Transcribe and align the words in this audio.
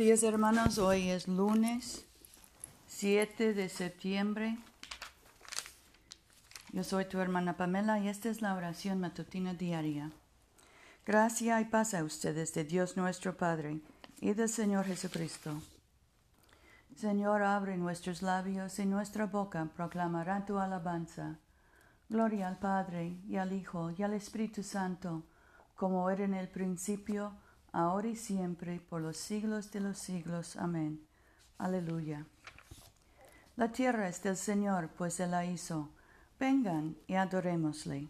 días 0.00 0.22
hermanos, 0.22 0.78
hoy 0.78 1.10
es 1.10 1.28
lunes 1.28 2.06
7 2.86 3.52
de 3.52 3.68
septiembre. 3.68 4.56
Yo 6.72 6.84
soy 6.84 7.04
tu 7.04 7.18
hermana 7.18 7.58
Pamela 7.58 7.98
y 7.98 8.08
esta 8.08 8.30
es 8.30 8.40
la 8.40 8.54
oración 8.54 8.98
matutina 8.98 9.52
diaria. 9.52 10.10
Gracia 11.04 11.60
y 11.60 11.66
paz 11.66 11.92
a 11.92 12.02
ustedes 12.02 12.54
de 12.54 12.64
Dios 12.64 12.96
nuestro 12.96 13.36
Padre 13.36 13.80
y 14.22 14.32
del 14.32 14.48
Señor 14.48 14.86
Jesucristo. 14.86 15.60
Señor, 16.96 17.42
abre 17.42 17.76
nuestros 17.76 18.22
labios 18.22 18.78
y 18.78 18.86
nuestra 18.86 19.26
boca 19.26 19.68
proclamará 19.76 20.46
tu 20.46 20.58
alabanza. 20.58 21.36
Gloria 22.08 22.48
al 22.48 22.58
Padre 22.58 23.18
y 23.28 23.36
al 23.36 23.52
Hijo 23.52 23.90
y 23.90 24.02
al 24.02 24.14
Espíritu 24.14 24.62
Santo, 24.62 25.24
como 25.76 26.08
era 26.08 26.24
en 26.24 26.32
el 26.32 26.48
principio, 26.48 27.34
ahora 27.72 28.08
y 28.08 28.16
siempre, 28.16 28.80
por 28.80 29.00
los 29.00 29.16
siglos 29.16 29.70
de 29.70 29.80
los 29.80 29.98
siglos. 29.98 30.56
Amén. 30.56 31.06
Aleluya. 31.58 32.26
La 33.56 33.70
tierra 33.72 34.08
es 34.08 34.22
del 34.22 34.36
Señor, 34.36 34.88
pues 34.96 35.20
Él 35.20 35.32
la 35.32 35.44
hizo. 35.44 35.90
Vengan 36.38 36.96
y 37.06 37.14
adorémosle. 37.14 38.08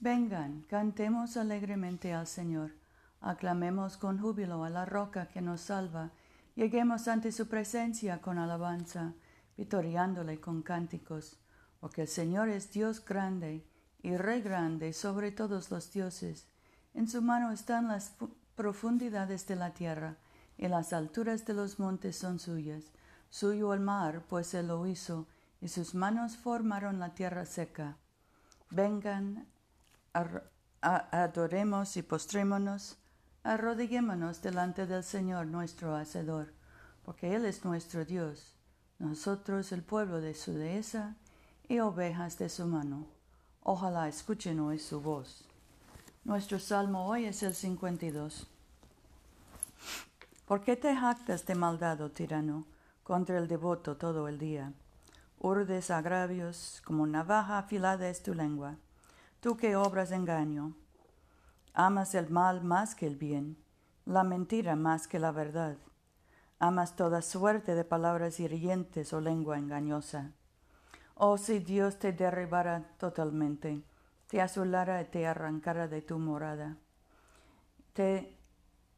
Vengan, 0.00 0.62
cantemos 0.68 1.36
alegremente 1.36 2.14
al 2.14 2.26
Señor. 2.26 2.72
Aclamemos 3.20 3.96
con 3.96 4.18
júbilo 4.18 4.64
a 4.64 4.70
la 4.70 4.84
roca 4.84 5.28
que 5.28 5.40
nos 5.40 5.60
salva. 5.60 6.10
Lleguemos 6.54 7.08
ante 7.08 7.32
su 7.32 7.48
presencia 7.48 8.20
con 8.20 8.38
alabanza, 8.38 9.12
vitoriándole 9.56 10.40
con 10.40 10.62
cánticos. 10.62 11.38
Porque 11.80 12.02
el 12.02 12.08
Señor 12.08 12.48
es 12.48 12.70
Dios 12.70 13.04
grande 13.04 13.66
y 14.02 14.16
Rey 14.16 14.40
grande 14.42 14.92
sobre 14.92 15.32
todos 15.32 15.70
los 15.70 15.92
dioses. 15.92 16.46
En 16.94 17.08
su 17.08 17.22
mano 17.22 17.50
están 17.50 17.88
las 17.88 18.14
profundidades 18.54 19.46
de 19.46 19.56
la 19.56 19.74
tierra, 19.74 20.16
y 20.56 20.68
las 20.68 20.92
alturas 20.92 21.44
de 21.46 21.54
los 21.54 21.78
montes 21.78 22.16
son 22.16 22.38
suyas. 22.38 22.92
Suyo 23.30 23.74
el 23.74 23.80
mar, 23.80 24.24
pues 24.28 24.54
él 24.54 24.68
lo 24.68 24.86
hizo, 24.86 25.26
y 25.60 25.68
sus 25.68 25.94
manos 25.94 26.36
formaron 26.36 26.98
la 26.98 27.14
tierra 27.14 27.46
seca. 27.46 27.96
Vengan, 28.70 29.48
adoremos 30.80 31.96
y 31.96 32.02
postrémonos, 32.02 32.98
arrodillémonos 33.42 34.42
delante 34.42 34.86
del 34.86 35.02
Señor 35.02 35.46
nuestro 35.46 35.96
Hacedor, 35.96 36.52
porque 37.04 37.34
Él 37.34 37.44
es 37.44 37.64
nuestro 37.64 38.04
Dios, 38.04 38.54
nosotros 38.98 39.72
el 39.72 39.82
pueblo 39.82 40.20
de 40.20 40.34
su 40.34 40.52
dehesa 40.52 41.16
y 41.68 41.80
ovejas 41.80 42.38
de 42.38 42.48
su 42.48 42.66
mano. 42.66 43.06
Ojalá 43.62 44.08
escuchen 44.08 44.60
hoy 44.60 44.78
su 44.78 45.00
voz. 45.00 45.46
Nuestro 46.24 46.58
salmo 46.58 47.06
hoy 47.06 47.26
es 47.26 47.42
el 47.42 47.54
52. 47.54 48.46
¿Por 50.46 50.62
qué 50.62 50.74
te 50.74 50.96
jactas 50.96 51.44
de 51.44 51.54
maldad, 51.54 52.00
oh 52.00 52.10
tirano, 52.10 52.64
contra 53.02 53.36
el 53.36 53.46
devoto 53.46 53.98
todo 53.98 54.26
el 54.26 54.38
día? 54.38 54.72
Urdes 55.38 55.90
agravios, 55.90 56.80
como 56.86 57.06
navaja 57.06 57.58
afilada 57.58 58.08
es 58.08 58.22
tu 58.22 58.32
lengua. 58.32 58.76
Tú 59.40 59.58
que 59.58 59.76
obras 59.76 60.12
engaño, 60.12 60.74
amas 61.74 62.14
el 62.14 62.30
mal 62.30 62.64
más 62.64 62.94
que 62.94 63.06
el 63.06 63.16
bien, 63.16 63.58
la 64.06 64.24
mentira 64.24 64.76
más 64.76 65.06
que 65.06 65.18
la 65.18 65.30
verdad. 65.30 65.76
Amas 66.58 66.96
toda 66.96 67.20
suerte 67.20 67.74
de 67.74 67.84
palabras 67.84 68.40
hirientes 68.40 69.12
o 69.12 69.20
lengua 69.20 69.58
engañosa. 69.58 70.32
Oh, 71.16 71.36
si 71.36 71.58
Dios 71.58 71.98
te 71.98 72.12
derribara 72.12 72.96
totalmente, 72.96 73.82
te 74.34 74.40
asolara 74.40 75.00
y 75.00 75.04
te 75.04 75.28
arrancara 75.28 75.86
de 75.86 76.02
tu 76.02 76.18
morada, 76.18 76.76
te 77.92 78.36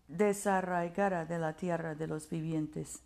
desarraigara 0.08 1.26
de 1.26 1.38
la 1.38 1.52
tierra 1.52 1.94
de 1.94 2.06
los 2.06 2.30
vivientes. 2.30 3.02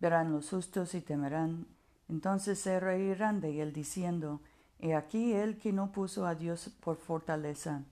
Verán 0.00 0.32
los 0.32 0.50
justos 0.50 0.96
y 0.96 1.00
temerán, 1.00 1.68
entonces 2.08 2.58
se 2.58 2.80
reirán 2.80 3.40
de 3.40 3.62
él 3.62 3.72
diciendo, 3.72 4.40
He 4.80 4.96
aquí 4.96 5.32
él 5.32 5.58
que 5.58 5.72
no 5.72 5.92
puso 5.92 6.26
a 6.26 6.34
Dios 6.34 6.70
por 6.80 6.96
fortaleza, 6.96 7.84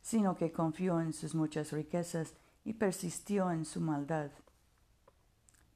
sino 0.00 0.36
que 0.36 0.52
confió 0.52 1.00
en 1.00 1.12
sus 1.12 1.34
muchas 1.34 1.72
riquezas 1.72 2.34
y 2.64 2.74
persistió 2.74 3.50
en 3.50 3.64
su 3.64 3.80
maldad. 3.80 4.30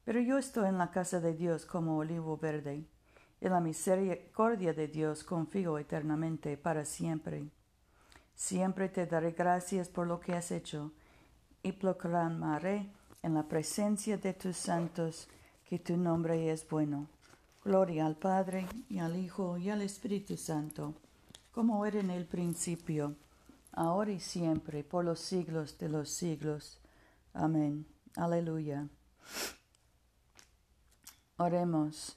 Pero 0.04 0.20
yo 0.20 0.38
estoy 0.38 0.69
en 0.69 0.78
la 0.78 0.92
casa 0.92 1.19
de 1.19 1.34
Dios 1.34 1.66
como 1.66 1.98
olivo 1.98 2.36
verde 2.36 2.86
en 3.41 3.52
la 3.52 3.60
misericordia 3.60 4.72
de 4.72 4.88
Dios 4.88 5.24
confío 5.24 5.78
eternamente 5.78 6.56
para 6.56 6.84
siempre. 6.84 7.48
Siempre 8.34 8.88
te 8.88 9.06
daré 9.06 9.32
gracias 9.32 9.88
por 9.88 10.06
lo 10.06 10.20
que 10.20 10.34
has 10.34 10.50
hecho 10.50 10.92
y 11.62 11.72
proclamaré 11.72 12.91
en 13.22 13.34
la 13.34 13.42
presencia 13.42 14.16
de 14.19 14.34
tus 14.34 14.56
santos 14.56 15.28
que 15.69 15.78
tu 15.78 15.97
nombre 15.97 16.50
es 16.50 16.69
bueno. 16.69 17.08
Gloria 17.64 18.06
al 18.06 18.16
Padre 18.16 18.66
y 18.88 18.98
al 18.98 19.16
Hijo 19.16 19.58
y 19.58 19.70
al 19.70 19.82
Espíritu 19.82 20.36
Santo, 20.36 20.94
como 21.53 21.84
era 21.84 21.98
en 21.98 22.10
el 22.10 22.26
principio, 22.26 23.16
ahora 23.72 24.12
y 24.12 24.20
siempre, 24.20 24.84
por 24.84 25.04
los 25.04 25.18
siglos 25.18 25.76
de 25.78 25.88
los 25.88 26.08
siglos. 26.08 26.78
Amén. 27.34 27.86
Aleluya. 28.14 28.86
Oremos. 31.38 32.16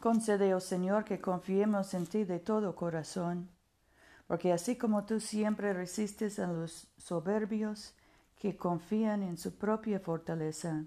Concede, 0.00 0.54
oh 0.54 0.60
Señor, 0.60 1.04
que 1.04 1.20
confiemos 1.20 1.92
en 1.92 2.06
ti 2.06 2.24
de 2.24 2.38
todo 2.38 2.76
corazón, 2.76 3.50
porque 4.28 4.52
así 4.52 4.76
como 4.76 5.04
tú 5.04 5.18
siempre 5.18 5.72
resistes 5.72 6.38
a 6.38 6.46
los 6.46 6.86
soberbios 6.96 7.94
que 8.36 8.56
confían 8.56 9.24
en 9.24 9.36
su 9.36 9.56
propia 9.56 9.98
fortaleza, 9.98 10.84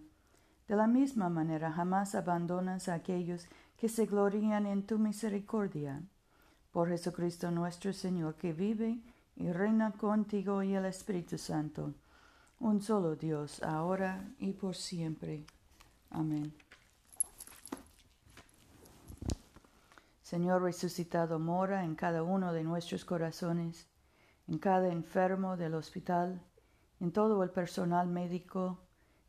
de 0.67 0.75
la 0.77 0.87
misma 0.87 1.29
manera 1.29 1.73
jamás 1.73 2.15
abandonas 2.15 2.87
a 2.87 2.93
aquellos 2.93 3.47
que 3.75 3.89
se 3.89 4.05
glorían 4.05 4.65
en 4.65 4.85
tu 4.85 4.97
misericordia. 4.97 6.01
Por 6.71 6.87
Jesucristo 6.87 7.51
nuestro 7.51 7.91
Señor, 7.91 8.35
que 8.35 8.53
vive 8.53 9.01
y 9.35 9.51
reina 9.51 9.91
contigo 9.91 10.63
y 10.63 10.73
el 10.73 10.85
Espíritu 10.85 11.37
Santo, 11.37 11.93
un 12.59 12.81
solo 12.81 13.17
Dios, 13.17 13.61
ahora 13.61 14.23
y 14.39 14.53
por 14.53 14.75
siempre. 14.75 15.45
Amén. 16.11 16.53
Señor 20.31 20.61
resucitado, 20.61 21.39
mora 21.39 21.83
en 21.83 21.93
cada 21.93 22.23
uno 22.23 22.53
de 22.53 22.63
nuestros 22.63 23.03
corazones, 23.03 23.89
en 24.47 24.59
cada 24.59 24.87
enfermo 24.87 25.57
del 25.57 25.73
hospital, 25.73 26.41
en 27.01 27.11
todo 27.11 27.43
el 27.43 27.49
personal 27.49 28.07
médico, 28.07 28.79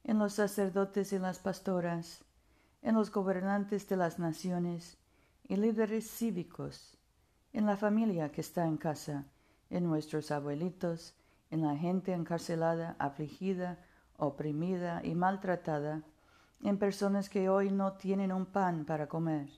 en 0.05 0.21
los 0.21 0.35
sacerdotes 0.35 1.13
y 1.13 1.19
las 1.19 1.41
pastoras, 1.41 2.25
en 2.83 2.95
los 2.95 3.11
gobernantes 3.11 3.89
de 3.89 3.97
las 3.97 4.21
naciones 4.21 4.97
y 5.49 5.57
líderes 5.57 6.09
cívicos, 6.09 6.97
en 7.53 7.66
la 7.66 7.77
familia 7.77 8.31
que 8.31 8.41
está 8.41 8.69
en 8.69 8.77
casa, 8.77 9.27
en 9.71 9.83
nuestros 9.83 10.31
abuelitos, 10.31 11.16
en 11.51 11.63
la 11.63 11.77
gente 11.77 12.13
encarcelada, 12.13 12.95
afligida, 13.01 13.84
oprimida 14.16 15.05
y 15.05 15.16
maltratada, 15.16 16.05
en 16.63 16.78
personas 16.78 17.28
que 17.28 17.48
hoy 17.48 17.72
no 17.72 17.95
tienen 17.95 18.31
un 18.31 18.47
pan 18.47 18.84
para 18.84 19.09
comer 19.09 19.51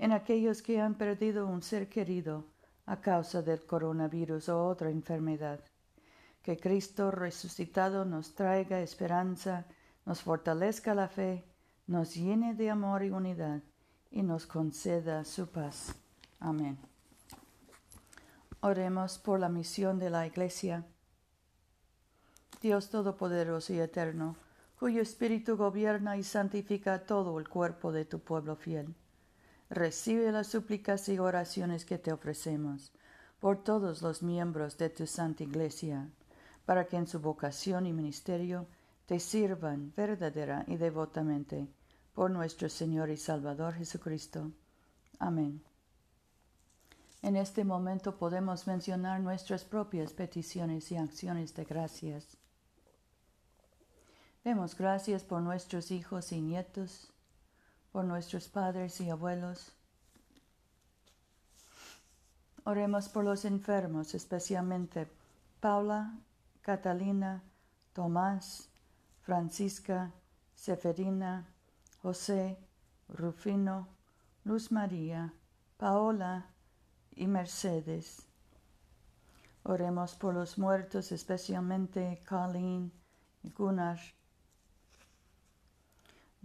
en 0.00 0.12
aquellos 0.12 0.62
que 0.62 0.80
han 0.80 0.94
perdido 0.94 1.46
un 1.46 1.60
ser 1.60 1.90
querido 1.90 2.46
a 2.86 3.02
causa 3.02 3.42
del 3.42 3.66
coronavirus 3.66 4.48
o 4.48 4.66
otra 4.66 4.88
enfermedad. 4.88 5.60
Que 6.42 6.56
Cristo 6.56 7.10
resucitado 7.10 8.06
nos 8.06 8.34
traiga 8.34 8.80
esperanza, 8.80 9.66
nos 10.06 10.22
fortalezca 10.22 10.94
la 10.94 11.06
fe, 11.06 11.44
nos 11.86 12.14
llene 12.14 12.54
de 12.54 12.70
amor 12.70 13.04
y 13.04 13.10
unidad 13.10 13.60
y 14.10 14.22
nos 14.22 14.46
conceda 14.46 15.22
su 15.26 15.48
paz. 15.48 15.94
Amén. 16.38 16.78
Oremos 18.60 19.18
por 19.18 19.38
la 19.38 19.50
misión 19.50 19.98
de 19.98 20.08
la 20.08 20.26
Iglesia. 20.26 20.86
Dios 22.62 22.88
Todopoderoso 22.88 23.74
y 23.74 23.80
Eterno, 23.80 24.36
cuyo 24.78 25.02
Espíritu 25.02 25.58
gobierna 25.58 26.16
y 26.16 26.24
santifica 26.24 27.04
todo 27.04 27.38
el 27.38 27.50
cuerpo 27.50 27.92
de 27.92 28.06
tu 28.06 28.18
pueblo 28.20 28.56
fiel 28.56 28.94
recibe 29.70 30.32
las 30.32 30.48
súplicas 30.48 31.08
y 31.08 31.18
oraciones 31.18 31.84
que 31.84 31.96
te 31.96 32.12
ofrecemos 32.12 32.92
por 33.38 33.62
todos 33.62 34.02
los 34.02 34.22
miembros 34.22 34.76
de 34.76 34.90
tu 34.90 35.06
Santa 35.06 35.44
Iglesia, 35.44 36.10
para 36.66 36.86
que 36.86 36.96
en 36.96 37.06
su 37.06 37.20
vocación 37.20 37.86
y 37.86 37.92
ministerio 37.92 38.66
te 39.06 39.18
sirvan 39.18 39.92
verdadera 39.96 40.64
y 40.66 40.76
devotamente 40.76 41.68
por 42.14 42.30
nuestro 42.30 42.68
Señor 42.68 43.10
y 43.10 43.16
Salvador 43.16 43.74
Jesucristo. 43.74 44.50
Amén. 45.18 45.62
En 47.22 47.36
este 47.36 47.64
momento 47.64 48.16
podemos 48.16 48.66
mencionar 48.66 49.20
nuestras 49.20 49.64
propias 49.64 50.12
peticiones 50.12 50.90
y 50.90 50.96
acciones 50.96 51.54
de 51.54 51.64
gracias. 51.64 52.36
Demos 54.42 54.76
gracias 54.76 55.22
por 55.22 55.42
nuestros 55.42 55.90
hijos 55.90 56.32
y 56.32 56.40
nietos, 56.40 57.12
por 57.92 58.04
nuestros 58.04 58.48
padres 58.48 59.00
y 59.00 59.10
abuelos. 59.10 59.72
Oremos 62.64 63.08
por 63.08 63.24
los 63.24 63.44
enfermos, 63.44 64.14
especialmente 64.14 65.08
Paula, 65.60 66.14
Catalina, 66.62 67.42
Tomás, 67.92 68.68
Francisca, 69.22 70.12
Seferina, 70.54 71.46
José, 72.02 72.58
Rufino, 73.08 73.88
Luz 74.44 74.70
María, 74.70 75.32
Paola 75.76 76.46
y 77.16 77.26
Mercedes. 77.26 78.26
Oremos 79.64 80.14
por 80.14 80.34
los 80.34 80.58
muertos, 80.58 81.12
especialmente 81.12 82.22
Colleen 82.28 82.92
y 83.42 83.50
Gunnar. 83.50 83.98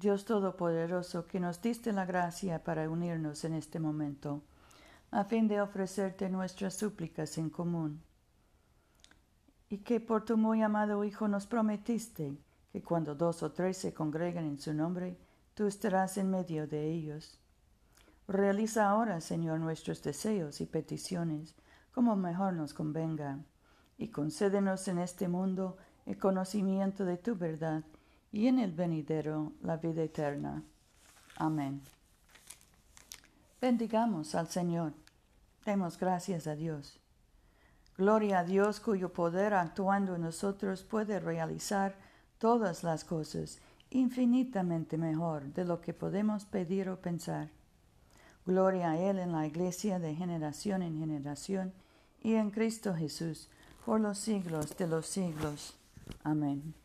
Dios 0.06 0.24
Todopoderoso, 0.24 1.26
que 1.26 1.40
nos 1.40 1.64
diste 1.64 1.92
la 1.92 2.06
gracia 2.06 2.64
para 2.64 2.88
unirnos 2.88 3.44
en 3.44 3.56
este 3.56 3.80
momento, 3.80 4.44
a 5.10 5.24
fin 5.24 5.48
de 5.48 5.60
ofrecerte 5.62 6.30
nuestras 6.30 6.76
súplicas 6.76 7.40
en 7.40 7.50
común, 7.50 8.04
y 9.68 9.80
que 9.80 10.00
por 10.00 10.24
tu 10.24 10.38
muy 10.38 10.62
amado 10.62 11.04
Hijo 11.04 11.28
nos 11.28 11.48
prometiste 11.48 12.38
que 12.72 12.84
cuando 12.84 13.16
dos 13.16 13.42
o 13.42 13.52
tres 13.52 13.78
se 13.78 13.96
congregan 13.96 14.46
en 14.46 14.60
su 14.60 14.76
nombre, 14.76 15.18
tú 15.56 15.66
estarás 15.66 16.20
en 16.20 16.30
medio 16.30 16.68
de 16.68 16.88
ellos. 16.88 17.40
Realiza 18.28 18.88
ahora, 18.88 19.22
Señor, 19.22 19.60
nuestros 19.60 20.04
deseos 20.04 20.62
y 20.62 20.68
peticiones 20.68 21.56
como 21.96 22.16
mejor 22.16 22.54
nos 22.54 22.76
convenga, 22.76 23.40
y 23.98 24.10
concédenos 24.10 24.88
en 24.88 25.00
este 25.00 25.28
mundo 25.28 25.78
el 26.06 26.20
conocimiento 26.20 27.06
de 27.06 27.18
tu 27.18 27.36
verdad 27.36 27.84
y 28.32 28.48
en 28.48 28.60
el 28.60 28.72
venidero 28.72 29.54
la 29.62 29.78
vida 29.78 30.04
eterna. 30.04 30.64
Amén. 31.38 31.82
Bendigamos 33.62 34.36
al 34.36 34.48
Señor. 34.48 34.94
Demos 35.66 35.98
gracias 35.98 36.48
a 36.48 36.56
Dios. 36.56 37.00
Gloria 37.98 38.40
a 38.40 38.44
Dios 38.44 38.80
cuyo 38.80 39.14
poder 39.14 39.54
actuando 39.54 40.16
en 40.16 40.22
nosotros 40.22 40.84
puede 40.84 41.20
realizar 41.20 41.96
todas 42.38 42.84
las 42.84 43.04
cosas 43.06 43.60
infinitamente 43.90 44.98
mejor 44.98 45.54
de 45.54 45.64
lo 45.64 45.80
que 45.80 45.94
podemos 45.94 46.46
pedir 46.46 46.90
o 46.90 47.00
pensar. 47.00 47.50
Gloria 48.46 48.92
a 48.92 49.00
Él 49.00 49.20
en 49.20 49.32
la 49.32 49.48
Iglesia 49.48 49.98
de 50.00 50.14
generación 50.14 50.82
en 50.82 51.00
generación 51.00 51.74
y 52.22 52.34
en 52.36 52.52
Cristo 52.52 52.94
Jesús 52.94 53.50
por 53.86 54.00
los 54.00 54.18
siglos 54.18 54.76
de 54.78 54.88
los 54.88 55.06
siglos. 55.06 55.76
Amén. 56.24 56.76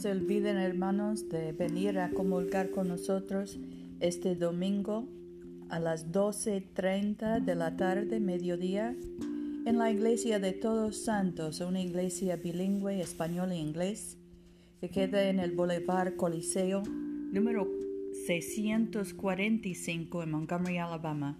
Se 0.00 0.10
olviden, 0.10 0.56
hermanos, 0.56 1.28
de 1.28 1.52
venir 1.52 1.98
a 1.98 2.08
comulgar 2.08 2.70
con 2.70 2.88
nosotros 2.88 3.58
este 4.00 4.34
domingo 4.34 5.06
a 5.68 5.78
las 5.78 6.10
12.30 6.10 7.44
de 7.44 7.54
la 7.54 7.76
tarde, 7.76 8.18
mediodía, 8.18 8.96
en 9.66 9.76
la 9.76 9.90
iglesia 9.90 10.38
de 10.38 10.52
Todos 10.52 11.04
Santos, 11.04 11.60
una 11.60 11.82
iglesia 11.82 12.36
bilingüe 12.36 12.98
español 12.98 13.52
e 13.52 13.58
inglés, 13.58 14.16
que 14.80 14.88
queda 14.88 15.28
en 15.28 15.38
el 15.38 15.52
Boulevard 15.52 16.16
Coliseo, 16.16 16.82
número 16.82 17.68
645 18.26 20.22
en 20.22 20.30
Montgomery, 20.30 20.78
Alabama. 20.78 21.38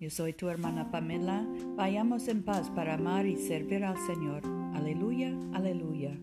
Yo 0.00 0.08
soy 0.08 0.32
tu 0.32 0.48
hermana 0.48 0.90
Pamela. 0.90 1.46
Vayamos 1.76 2.26
en 2.28 2.42
paz 2.42 2.70
para 2.70 2.94
amar 2.94 3.26
y 3.26 3.36
servir 3.36 3.84
al 3.84 3.98
Señor. 4.06 4.44
Aleluya, 4.74 5.36
aleluya. 5.52 6.18